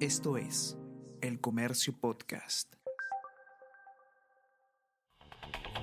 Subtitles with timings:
[0.00, 0.76] Esto es
[1.22, 2.74] El Comercio Podcast.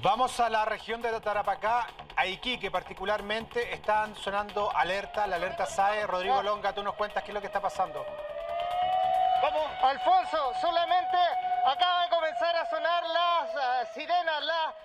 [0.04, 6.06] Vamos a la región de Tarapacá, a Iquique particularmente, están sonando alerta, la alerta SAE.
[6.06, 8.06] Rodrigo Longa, tú nos cuentas qué es lo que está pasando.
[9.42, 9.66] Vamos.
[9.82, 11.18] Alfonso, solamente
[11.66, 14.76] acaba de comenzar a sonar las uh, sirenas, la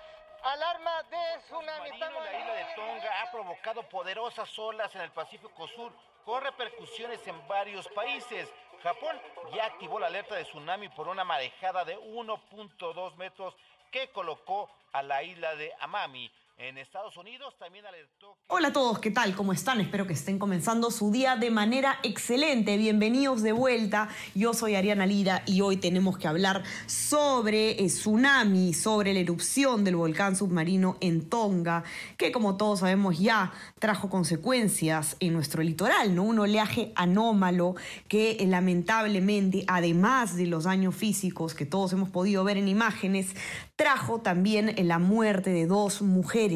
[0.41, 1.89] alarma de tsunami.
[1.99, 5.93] La isla de Tonga ha provocado poderosas olas en el Pacífico Sur
[6.25, 8.49] con repercusiones en varios países.
[8.83, 9.19] Japón
[9.53, 13.55] ya activó la alerta de tsunami por una marejada de 1.2 metros
[13.91, 16.31] que colocó a la isla de Amami.
[16.61, 18.35] En Estados Unidos también alertó.
[18.35, 18.53] Que...
[18.53, 19.33] Hola a todos, ¿qué tal?
[19.33, 19.79] ¿Cómo están?
[19.79, 22.75] Espero que estén comenzando su día de manera excelente.
[22.75, 24.09] Bienvenidos de vuelta.
[24.35, 29.85] Yo soy Ariana Lira y hoy tenemos que hablar sobre el tsunami, sobre la erupción
[29.85, 31.85] del volcán submarino en Tonga,
[32.17, 36.23] que como todos sabemos ya trajo consecuencias en nuestro litoral, ¿no?
[36.23, 37.75] Un oleaje anómalo
[38.09, 43.33] que lamentablemente, además de los daños físicos que todos hemos podido ver en imágenes,
[43.77, 46.48] trajo también la muerte de dos mujeres.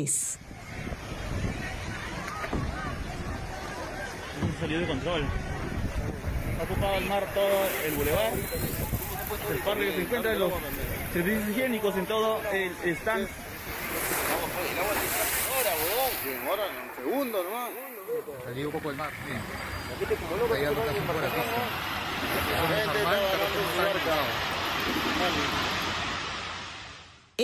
[4.59, 5.23] Salió de control.
[6.59, 8.33] Ha ocupado el mar todo el bulevar.
[9.51, 10.51] El parque que se encuentra los
[11.13, 13.27] servicios higiénicos en todo el stand.
[16.49, 17.69] Ahora, un segundo nomás.
[18.45, 19.11] Salió un poco el mar.
[19.27, 19.41] Bien.
[19.99, 21.35] Por aquí.
[22.51, 23.61] La gente está agarrando su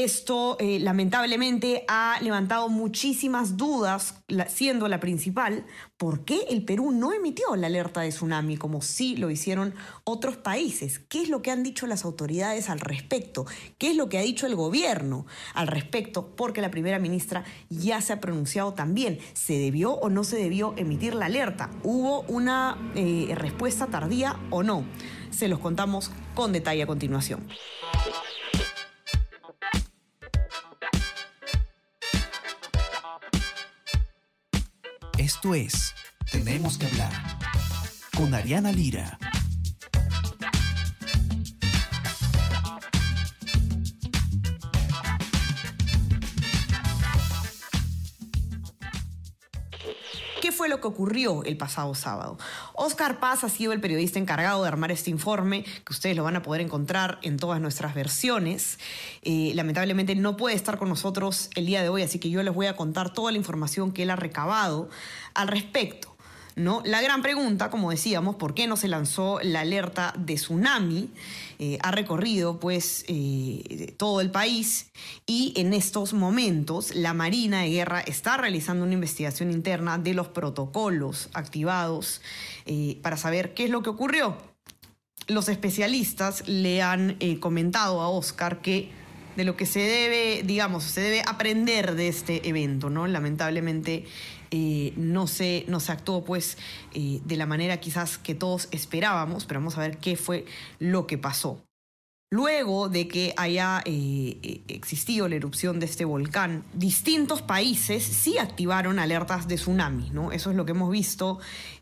[0.04, 4.16] esto eh, lamentablemente ha levantado muchísimas dudas,
[4.48, 5.66] siendo la principal,
[5.98, 10.38] ¿por qué el Perú no emitió la alerta de tsunami como sí lo hicieron otros
[10.38, 11.00] países?
[11.00, 13.46] ¿Qué es lo que han dicho las autoridades al respecto?
[13.78, 16.36] ¿Qué es lo que ha dicho el gobierno al respecto?
[16.36, 19.20] Porque la primera ministra ya se ha pronunciado también.
[19.34, 21.70] ¿Se debió o no se debió emitir la alerta?
[21.84, 24.86] ¿Hubo una eh, respuesta tardía o no?
[25.32, 27.48] Se los contamos con detalle a continuación.
[35.20, 35.94] Esto es
[36.32, 37.12] Tenemos que hablar
[38.16, 39.20] con Ariana Lira.
[50.42, 52.38] ¿Qué fue lo que ocurrió el pasado sábado?
[52.82, 56.38] Oscar Paz ha sido el periodista encargado de armar este informe, que ustedes lo van
[56.38, 58.80] a poder encontrar en todas nuestras versiones.
[59.22, 62.54] Eh, lamentablemente no puede estar con nosotros el día de hoy, así que yo les
[62.54, 64.90] voy a contar toda la información que él ha recabado
[65.34, 66.16] al respecto.
[66.56, 66.82] ¿No?
[66.84, 71.10] La gran pregunta, como decíamos, ¿por qué no se lanzó la alerta de tsunami?
[71.62, 74.92] Eh, ha recorrido pues eh, todo el país
[75.26, 80.30] y en estos momentos la Marina de Guerra está realizando una investigación interna de los
[80.30, 82.22] protocolos activados
[82.66, 84.38] eh, para saber qué es lo que ocurrió.
[85.28, 88.90] Los especialistas le han comentado a Oscar que
[89.36, 93.06] de lo que se debe, digamos, se debe aprender de este evento, ¿no?
[93.06, 94.06] Lamentablemente
[94.52, 96.58] eh, no, se, no se actuó pues
[96.94, 100.46] eh, de la manera quizás que todos esperábamos, pero vamos a ver qué fue
[100.80, 101.69] lo que pasó.
[102.32, 109.00] Luego de que haya eh, existido la erupción de este volcán, distintos países sí activaron
[109.00, 110.32] alertas de tsunami, ¿no?
[110.32, 111.40] Eso es lo que hemos visto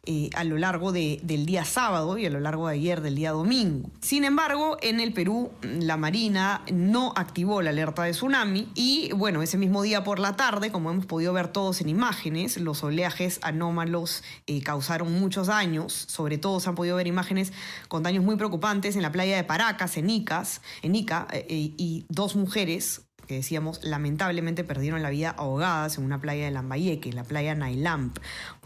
[0.10, 3.16] eh, a lo largo de, del día sábado y a lo largo de ayer del
[3.16, 3.90] día domingo.
[4.00, 9.42] Sin embargo, en el Perú, la Marina no activó la alerta de tsunami y, bueno,
[9.42, 13.42] ese mismo día por la tarde, como hemos podido ver todos en imágenes, los oleajes
[13.42, 17.52] anómalos eh, causaron muchos daños, sobre todo se han podido ver imágenes
[17.90, 20.37] con daños muy preocupantes en la playa de Paracas, en Ica,
[20.82, 26.20] en Ica eh, y dos mujeres que decíamos lamentablemente perdieron la vida ahogadas en una
[26.20, 28.18] playa de Lambayeque, la playa Nailamp.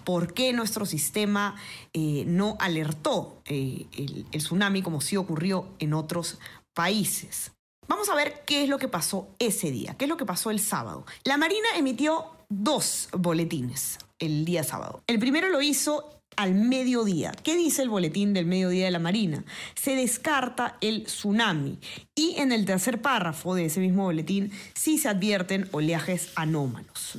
[0.05, 1.55] ¿Por qué nuestro sistema
[1.93, 6.39] eh, no alertó eh, el, el tsunami como sí ocurrió en otros
[6.73, 7.51] países?
[7.87, 10.51] Vamos a ver qué es lo que pasó ese día, qué es lo que pasó
[10.51, 11.05] el sábado.
[11.23, 15.03] La Marina emitió dos boletines el día sábado.
[15.07, 17.31] El primero lo hizo al mediodía.
[17.43, 19.43] ¿Qué dice el boletín del mediodía de la Marina?
[19.75, 21.79] Se descarta el tsunami
[22.15, 27.17] y en el tercer párrafo de ese mismo boletín sí se advierten oleajes anómalos.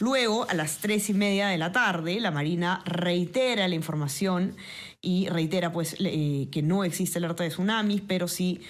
[0.00, 4.56] Luego, a las tres y media de la tarde, la Marina reitera la información
[5.00, 8.60] y reitera pues eh, que no existe alerta de tsunamis, pero sí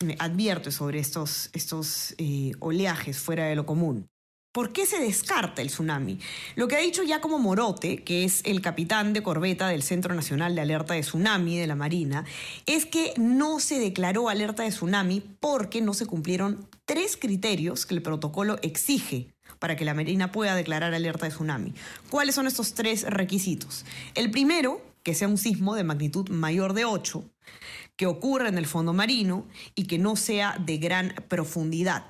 [0.00, 4.08] eh, advierte sobre estos, estos eh, oleajes fuera de lo común.
[4.52, 6.18] ¿Por qué se descarta el tsunami?
[6.56, 10.54] Lo que ha dicho Giacomo Morote, que es el capitán de corbeta del Centro Nacional
[10.54, 12.26] de Alerta de Tsunami de la Marina,
[12.66, 17.94] es que no se declaró alerta de tsunami porque no se cumplieron tres criterios que
[17.94, 21.72] el protocolo exige para que la Marina pueda declarar alerta de tsunami.
[22.10, 23.86] ¿Cuáles son estos tres requisitos?
[24.14, 27.24] El primero que sea un sismo de magnitud mayor de 8,
[27.96, 32.04] que ocurra en el fondo marino y que no sea de gran profundidad.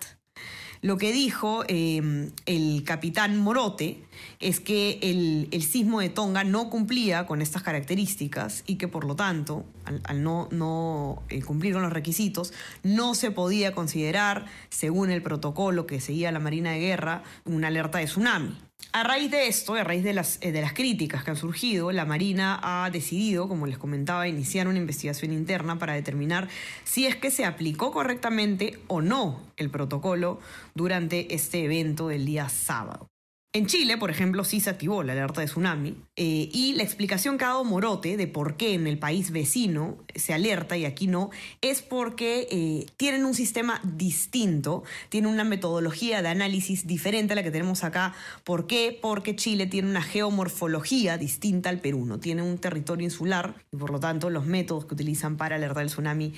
[0.83, 4.03] Lo que dijo eh, el capitán Morote
[4.41, 9.05] es que el, el, sismo de Tonga no cumplía con estas características y que por
[9.05, 12.53] lo tanto, al, no, no eh, cumplir con los requisitos,
[12.83, 17.99] no se podía considerar, según el protocolo que seguía la Marina de Guerra, una alerta
[17.99, 18.59] de tsunami.
[18.91, 21.93] A raíz de esto, a raíz de las, eh, de las críticas que han surgido,
[21.93, 26.49] la Marina ha decidido, como les comentaba, iniciar una investigación interna para determinar
[26.85, 30.41] si es que se aplicó correctamente o no el protocolo
[30.75, 33.12] durante este evento del día sábado.
[33.55, 37.37] En Chile, por ejemplo, sí se activó la alerta de tsunami eh, y la explicación
[37.37, 41.07] que ha dado Morote de por qué en el país vecino se alerta y aquí
[41.07, 41.29] no
[41.61, 47.43] es porque eh, tienen un sistema distinto, tienen una metodología de análisis diferente a la
[47.43, 48.15] que tenemos acá.
[48.43, 48.99] ¿Por qué?
[48.99, 53.91] Porque Chile tiene una geomorfología distinta al Perú, no tiene un territorio insular y por
[53.91, 56.33] lo tanto los métodos que utilizan para alertar el tsunami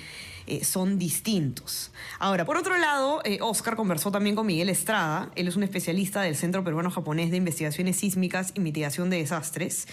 [0.47, 1.91] eh, son distintos.
[2.19, 6.21] Ahora, por otro lado, eh, Oscar conversó también con Miguel Estrada, él es un especialista
[6.21, 9.87] del Centro Peruano Japonés de Investigaciones Sísmicas y Mitigación de Desastres,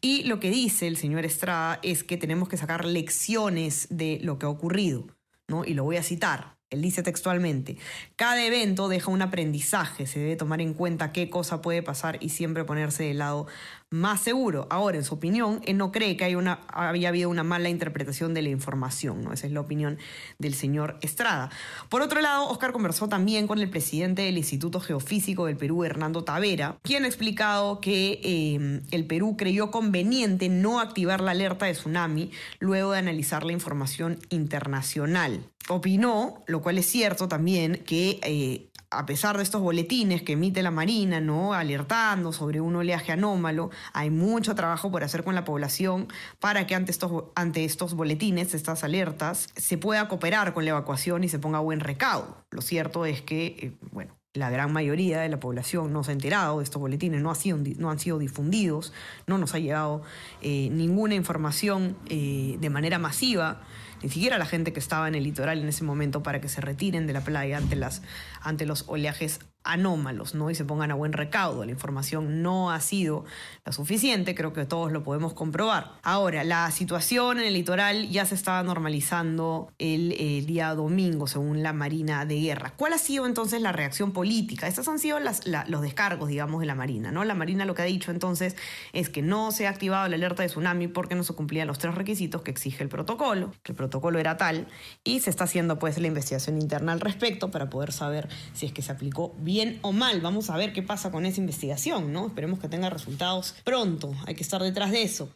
[0.00, 4.38] y lo que dice el señor Estrada es que tenemos que sacar lecciones de lo
[4.38, 5.06] que ha ocurrido,
[5.46, 5.64] ¿no?
[5.64, 6.57] Y lo voy a citar.
[6.70, 7.78] Él dice textualmente,
[8.16, 12.28] cada evento deja un aprendizaje, se debe tomar en cuenta qué cosa puede pasar y
[12.28, 13.46] siempre ponerse del lado
[13.88, 14.66] más seguro.
[14.68, 18.42] Ahora, en su opinión, él no cree que haya, una, habido una mala interpretación de
[18.42, 19.32] la información, ¿no?
[19.32, 19.96] Esa es la opinión
[20.38, 21.50] del señor Estrada.
[21.88, 26.22] Por otro lado, Oscar conversó también con el presidente del Instituto Geofísico del Perú, Hernando
[26.22, 31.72] Tavera, quien ha explicado que eh, el Perú creyó conveniente no activar la alerta de
[31.72, 35.40] tsunami luego de analizar la información internacional.
[35.68, 40.62] Opinó, lo cual es cierto también, que eh, a pesar de estos boletines que emite
[40.62, 41.52] la Marina, ¿no?
[41.52, 46.08] alertando sobre un oleaje anómalo, hay mucho trabajo por hacer con la población
[46.40, 51.22] para que ante estos, ante estos boletines, estas alertas, se pueda cooperar con la evacuación
[51.24, 52.38] y se ponga buen recaudo.
[52.50, 56.14] Lo cierto es que, eh, bueno, la gran mayoría de la población no se ha
[56.14, 58.92] enterado de estos boletines, no, ha sido, no han sido difundidos,
[59.26, 60.02] no nos ha llegado
[60.40, 63.62] eh, ninguna información de manera masiva
[64.02, 66.60] ni siquiera la gente que estaba en el litoral en ese momento para que se
[66.60, 68.02] retiren de la playa ante, las,
[68.40, 70.50] ante los oleajes anómalos, ¿no?
[70.50, 71.64] Y se pongan a buen recaudo.
[71.64, 73.24] La información no ha sido
[73.64, 75.92] la suficiente, creo que todos lo podemos comprobar.
[76.02, 81.62] Ahora, la situación en el litoral ya se estaba normalizando el, el día domingo, según
[81.62, 82.72] la Marina de Guerra.
[82.76, 84.66] ¿Cuál ha sido entonces la reacción política?
[84.66, 87.24] Estos han sido los descargos, digamos, de la Marina, ¿no?
[87.24, 88.56] La Marina lo que ha dicho entonces
[88.92, 91.78] es que no se ha activado la alerta de tsunami porque no se cumplían los
[91.78, 94.66] tres requisitos que exige el protocolo, que el protocolo era tal,
[95.04, 98.72] y se está haciendo pues la investigación interna al respecto para poder saber si es
[98.72, 100.20] que se aplicó bien o mal.
[100.20, 102.26] Vamos a ver qué pasa con esa investigación, ¿no?
[102.26, 104.14] Esperemos que tenga resultados pronto.
[104.26, 105.28] Hay que estar detrás de eso.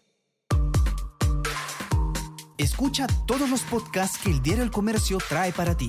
[2.58, 5.88] Escucha todos los podcasts que el Diario El Comercio trae para ti.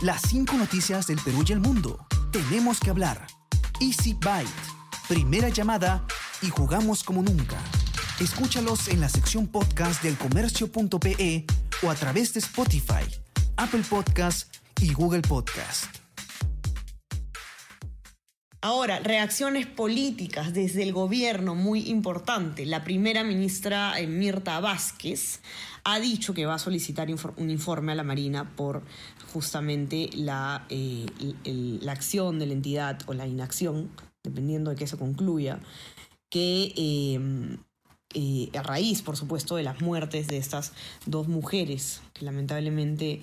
[0.00, 2.06] Las cinco noticias del Perú y el mundo.
[2.32, 3.26] Tenemos que hablar.
[3.80, 4.48] Easy Byte.
[5.08, 6.04] Primera llamada
[6.40, 7.56] y jugamos como nunca.
[8.20, 11.46] Escúchalos en la sección podcast del comercio.pe
[11.82, 13.04] o a través de Spotify,
[13.56, 16.01] Apple Podcast y Google Podcast.
[18.64, 22.64] Ahora, reacciones políticas desde el gobierno, muy importante.
[22.64, 25.40] La primera ministra eh, Mirta Vázquez
[25.82, 28.84] ha dicho que va a solicitar un informe a la Marina por
[29.32, 31.06] justamente la, eh,
[31.44, 33.90] la acción de la entidad o la inacción,
[34.22, 35.58] dependiendo de qué se concluya,
[36.30, 37.58] que eh,
[38.14, 40.72] eh, a raíz, por supuesto, de las muertes de estas
[41.06, 43.22] dos mujeres que lamentablemente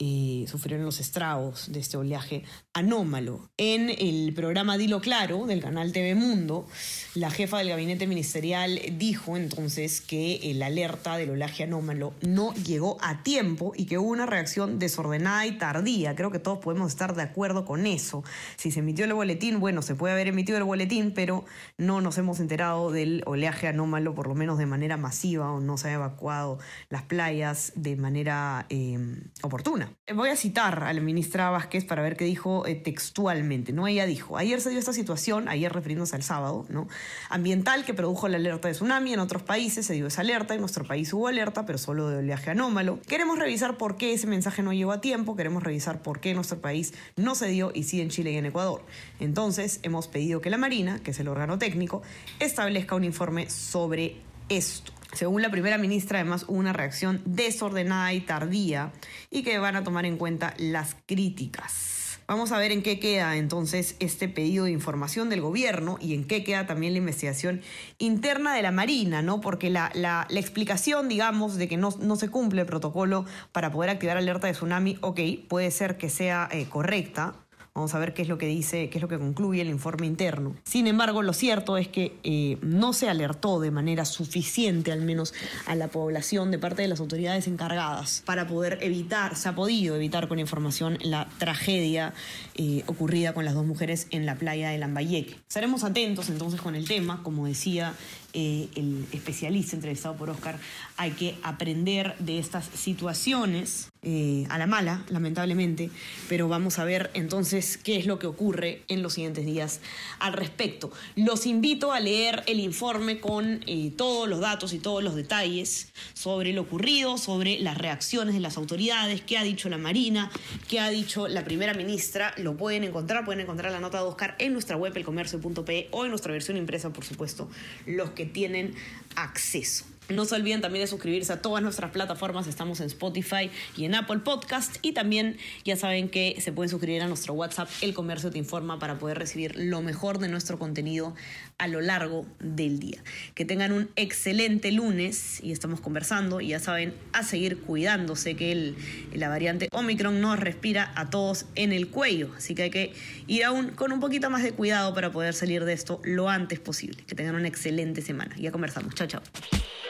[0.00, 3.50] eh, sufrieron los estragos de este oleaje anómalo.
[3.56, 6.68] En el programa Dilo Claro del canal TV Mundo,
[7.14, 12.96] la jefa del gabinete ministerial dijo entonces que la alerta del oleaje anómalo no llegó
[13.00, 16.14] a tiempo y que hubo una reacción desordenada y tardía.
[16.14, 18.22] Creo que todos podemos estar de acuerdo con eso.
[18.56, 21.44] Si se emitió el boletín, bueno, se puede haber emitido el boletín, pero
[21.76, 25.76] no nos hemos enterado del oleaje anómalo, por lo menos de manera masiva, o no
[25.76, 28.98] se han evacuado las playas de manera eh,
[29.42, 29.87] oportuna.
[30.14, 33.72] Voy a citar a la ministra Vázquez para ver qué dijo eh, textualmente.
[33.72, 33.86] ¿no?
[33.86, 36.88] Ella dijo, ayer se dio esta situación, ayer refiriéndose al sábado, ¿no?
[37.28, 39.12] ambiental que produjo la alerta de tsunami.
[39.12, 42.18] En otros países se dio esa alerta, en nuestro país hubo alerta, pero solo de
[42.18, 43.00] oleaje anómalo.
[43.06, 46.60] Queremos revisar por qué ese mensaje no llegó a tiempo, queremos revisar por qué nuestro
[46.60, 48.84] país no se dio y sí en Chile y en Ecuador.
[49.20, 52.02] Entonces hemos pedido que la Marina, que es el órgano técnico,
[52.40, 54.92] establezca un informe sobre esto.
[55.12, 58.92] Según la primera ministra, además hubo una reacción desordenada y tardía
[59.30, 61.98] y que van a tomar en cuenta las críticas.
[62.28, 66.24] Vamos a ver en qué queda entonces este pedido de información del gobierno y en
[66.24, 67.62] qué queda también la investigación
[67.96, 69.40] interna de la Marina, ¿no?
[69.40, 73.88] Porque la, la, explicación, digamos, de que no, no, se cumple el protocolo para poder
[73.88, 77.34] activar alerta de tsunami, ok, puede ser que sea eh, correcta,
[77.78, 80.08] Vamos a ver qué es lo que dice, qué es lo que concluye el informe
[80.08, 80.56] interno.
[80.64, 85.32] Sin embargo, lo cierto es que eh, no se alertó de manera suficiente, al menos
[85.64, 89.94] a la población, de parte de las autoridades encargadas para poder evitar, se ha podido
[89.94, 92.14] evitar con información la tragedia
[92.56, 95.36] eh, ocurrida con las dos mujeres en la playa de Lambayeque.
[95.46, 97.94] Estaremos atentos entonces con el tema, como decía
[98.34, 100.58] eh, el especialista entrevistado por Oscar,
[100.96, 105.90] hay que aprender de estas situaciones eh, a la mala, lamentablemente,
[106.28, 109.80] pero vamos a ver entonces qué es lo que ocurre en los siguientes días
[110.20, 110.92] al respecto.
[111.16, 115.92] Los invito a leer el informe con eh, todos los datos y todos los detalles
[116.14, 120.30] sobre lo ocurrido, sobre las reacciones de las autoridades, qué ha dicho la Marina,
[120.68, 122.34] qué ha dicho la primera ministra.
[122.36, 126.10] Lo pueden encontrar, pueden encontrar la nota de Oscar en nuestra web, elcomercio.pe, o en
[126.10, 127.48] nuestra versión impresa, por supuesto,
[127.84, 128.74] los que tienen
[129.16, 129.84] acceso.
[130.08, 132.46] No se olviden también de suscribirse a todas nuestras plataformas.
[132.46, 134.76] Estamos en Spotify y en Apple Podcast.
[134.80, 135.36] Y también
[135.66, 139.18] ya saben que se pueden suscribir a nuestro WhatsApp, El Comercio Te Informa, para poder
[139.18, 141.14] recibir lo mejor de nuestro contenido
[141.58, 143.02] a lo largo del día.
[143.34, 146.40] Que tengan un excelente lunes y estamos conversando.
[146.40, 148.74] Y ya saben, a seguir cuidándose que
[149.12, 152.30] la variante Omicron nos respira a todos en el cuello.
[152.34, 152.94] Así que hay que
[153.26, 156.60] ir aún con un poquito más de cuidado para poder salir de esto lo antes
[156.60, 157.04] posible.
[157.06, 158.34] Que tengan una excelente semana.
[158.38, 158.94] Ya conversamos.
[158.94, 159.22] Chao, chao.